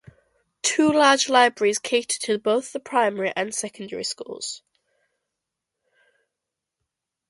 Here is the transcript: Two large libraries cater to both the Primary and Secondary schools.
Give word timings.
Two 0.63 0.91
large 0.91 1.29
libraries 1.29 1.77
cater 1.77 2.17
to 2.21 2.39
both 2.39 2.73
the 2.73 2.79
Primary 2.79 3.31
and 3.35 3.53
Secondary 3.53 4.03
schools. 4.03 4.63